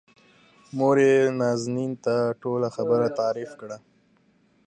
[0.77, 3.77] موريې نازنين ته ټوله خبره تعريف کړه.